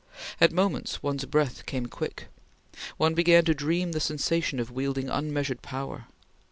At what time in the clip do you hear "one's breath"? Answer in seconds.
1.03-1.67